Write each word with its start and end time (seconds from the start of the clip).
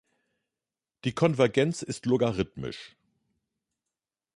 Die 1.03 1.11
Konvergenz 1.13 1.83
ist 1.83 2.07
logarithmisch. 2.07 2.95